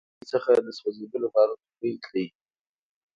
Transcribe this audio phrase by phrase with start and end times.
[0.03, 2.25] د ټوپک له نلۍ څخه د سوځېدلو باروتو بوی ته.